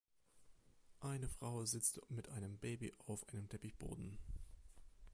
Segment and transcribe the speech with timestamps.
[1.01, 4.17] Eine Frau sitzt mit einem Baby auf einem Teppichboden.